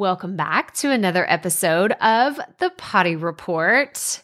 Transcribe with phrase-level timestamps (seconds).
[0.00, 4.22] Welcome back to another episode of the Potty Report.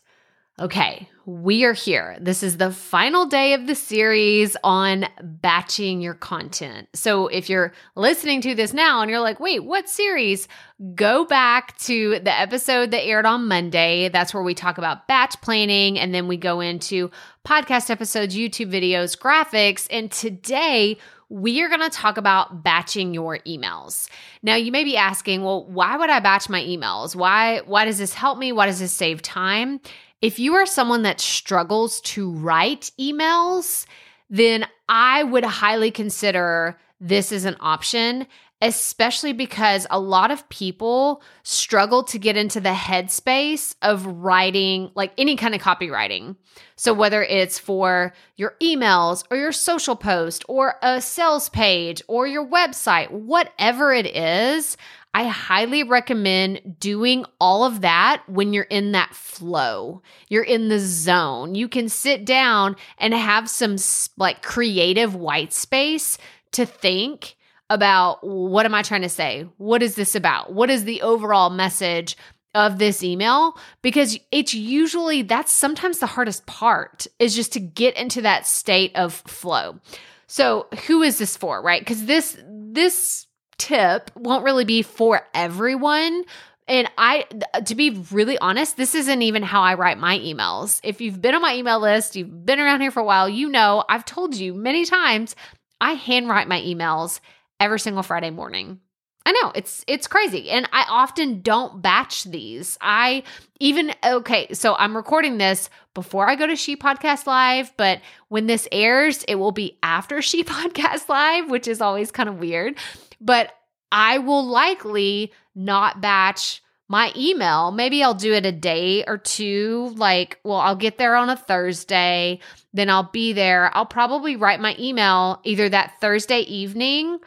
[0.59, 2.17] Okay, we are here.
[2.19, 6.89] This is the final day of the series on batching your content.
[6.95, 10.49] So if you're listening to this now and you're like, wait, what series?
[10.95, 14.08] Go back to the episode that aired on Monday.
[14.08, 17.11] That's where we talk about batch planning and then we go into
[17.45, 19.86] podcast episodes, YouTube videos, graphics.
[19.90, 20.96] And today,
[21.29, 24.08] we are going to talk about batching your emails.
[24.43, 27.17] Now, you may be asking, well, why would I batch my emails?
[27.17, 28.53] Why why does this help me?
[28.53, 29.81] Why does this save time?
[30.22, 33.86] If you are someone that struggles to write emails,
[34.31, 38.27] then I would highly consider this as an option
[38.62, 45.12] especially because a lot of people struggle to get into the headspace of writing like
[45.19, 46.37] any kind of copywriting.
[46.77, 52.27] So, whether it's for your emails or your social post or a sales page or
[52.27, 54.77] your website, whatever it is,
[55.12, 60.03] I highly recommend doing all of that when you're in that flow.
[60.29, 61.55] You're in the zone.
[61.55, 63.77] You can sit down and have some
[64.19, 66.19] like creative white space
[66.53, 67.36] to think
[67.70, 69.47] about what am I trying to say?
[69.59, 70.53] What is this about?
[70.53, 72.17] What is the overall message
[72.55, 73.58] of this email?
[73.83, 78.95] Because it's usually that's sometimes the hardest part is just to get into that state
[78.95, 79.81] of flow.
[80.28, 81.84] So, who is this for, right?
[81.84, 83.27] Cuz this this
[83.58, 86.25] tip won't really be for everyone,
[86.69, 87.27] and I,
[87.64, 90.80] to be really honest, this isn't even how I write my emails.
[90.83, 93.48] If you've been on my email list, you've been around here for a while, you
[93.48, 95.36] know I've told you many times
[95.80, 97.20] I handwrite my emails
[97.61, 98.81] every single Friday morning.
[99.27, 102.79] I know it's it's crazy and I often don't batch these.
[102.81, 103.25] I
[103.59, 108.47] even okay, so I'm recording this before I go to She Podcast Live, but when
[108.47, 112.77] this airs, it will be after She Podcast Live, which is always kind of weird.
[113.21, 113.53] But
[113.91, 117.73] I will likely not batch my email.
[117.73, 119.93] Maybe I'll do it a day or two.
[119.97, 122.39] Like, well, I'll get there on a Thursday,
[122.73, 123.77] then I'll be there.
[123.77, 127.19] I'll probably write my email either that Thursday evening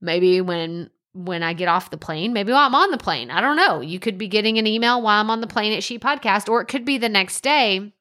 [0.00, 3.30] Maybe when when I get off the plane, maybe while I'm on the plane.
[3.30, 3.80] I don't know.
[3.80, 6.60] You could be getting an email while I'm on the plane at She Podcast, or
[6.60, 7.92] it could be the next day.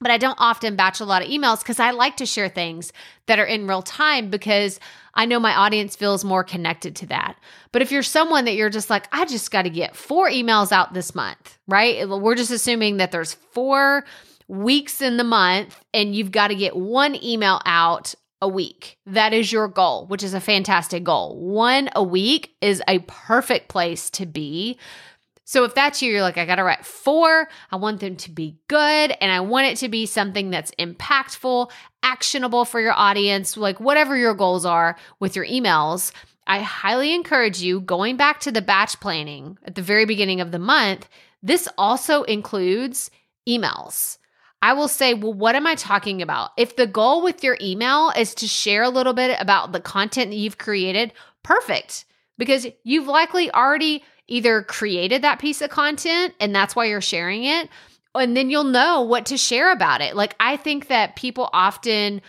[0.00, 2.92] But I don't often batch a lot of emails because I like to share things
[3.26, 4.80] that are in real time because
[5.14, 7.36] I know my audience feels more connected to that.
[7.70, 10.72] But if you're someone that you're just like, I just got to get four emails
[10.72, 12.08] out this month, right?
[12.08, 14.04] We're just assuming that there's four
[14.48, 18.98] weeks in the month and you've got to get one email out a week.
[19.06, 21.40] That is your goal, which is a fantastic goal.
[21.40, 24.78] One a week is a perfect place to be.
[25.44, 27.48] So if that's you, you're like, I got to write four.
[27.70, 31.70] I want them to be good and I want it to be something that's impactful,
[32.02, 36.12] actionable for your audience, like whatever your goals are with your emails.
[36.46, 40.50] I highly encourage you going back to the batch planning at the very beginning of
[40.50, 41.08] the month.
[41.42, 43.10] This also includes
[43.48, 44.18] emails.
[44.64, 46.52] I will say, well, what am I talking about?
[46.56, 50.30] If the goal with your email is to share a little bit about the content
[50.30, 52.06] that you've created, perfect.
[52.38, 57.44] Because you've likely already either created that piece of content and that's why you're sharing
[57.44, 57.68] it,
[58.14, 60.16] and then you'll know what to share about it.
[60.16, 62.22] Like, I think that people often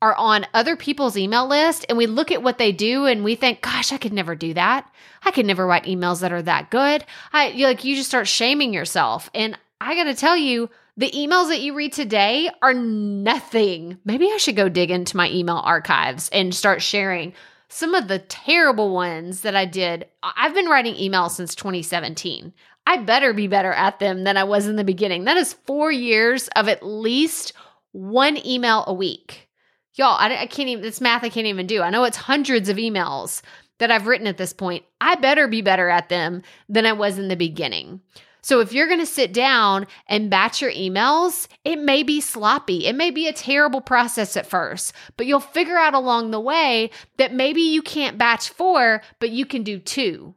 [0.00, 3.34] are on other people's email list and we look at what they do and we
[3.34, 4.90] think, gosh, I could never do that.
[5.26, 7.04] I could never write emails that are that good.
[7.34, 9.28] I like you just start shaming yourself.
[9.34, 13.98] And I got to tell you, the emails that you read today are nothing.
[14.04, 17.32] Maybe I should go dig into my email archives and start sharing
[17.68, 20.06] some of the terrible ones that I did.
[20.22, 22.52] I've been writing emails since 2017.
[22.86, 25.24] I better be better at them than I was in the beginning.
[25.24, 27.54] That is four years of at least
[27.92, 29.48] one email a week.
[29.94, 31.80] Y'all, I, I can't even, this math I can't even do.
[31.80, 33.40] I know it's hundreds of emails
[33.78, 34.84] that I've written at this point.
[35.00, 38.00] I better be better at them than I was in the beginning.
[38.42, 42.86] So if you're going to sit down and batch your emails, it may be sloppy.
[42.86, 46.90] It may be a terrible process at first, but you'll figure out along the way
[47.18, 50.34] that maybe you can't batch four, but you can do two.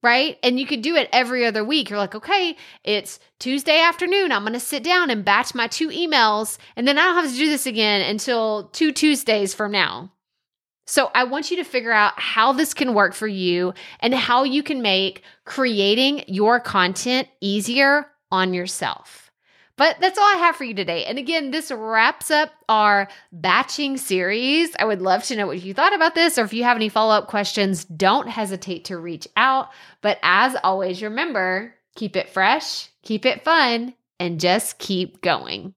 [0.00, 0.38] Right.
[0.44, 1.90] And you could do it every other week.
[1.90, 4.30] You're like, okay, it's Tuesday afternoon.
[4.30, 6.56] I'm going to sit down and batch my two emails.
[6.76, 10.12] And then I don't have to do this again until two Tuesdays from now.
[10.88, 14.44] So I want you to figure out how this can work for you and how
[14.44, 19.30] you can make creating your content easier on yourself.
[19.76, 21.04] But that's all I have for you today.
[21.04, 24.70] And again, this wraps up our batching series.
[24.78, 26.88] I would love to know what you thought about this, or if you have any
[26.88, 29.68] follow up questions, don't hesitate to reach out.
[30.00, 35.66] But as always, remember keep it fresh, keep it fun, and just keep going.